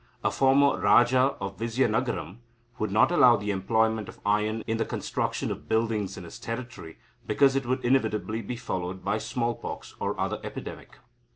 [0.23, 2.37] A former Raja of Vizianagram
[2.79, 6.97] would not allow the employment of iron in the construction of buildings in his territory,
[7.27, 10.97] because it would inevitably be followed by smallpox or other epidemic.